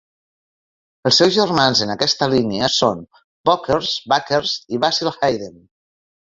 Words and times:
Els 1.09 1.19
seus 1.21 1.35
germans 1.35 1.83
en 1.87 1.91
aquesta 1.97 2.29
línia 2.33 2.71
són 2.77 3.05
Booker's, 3.51 3.95
Baker's 4.17 4.59
i 4.79 4.85
Basil 4.89 5.15
Hayden. 5.17 5.57